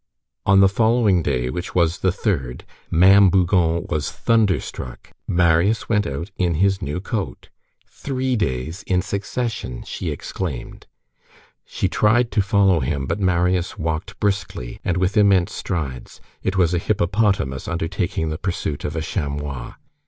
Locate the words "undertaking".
17.67-18.29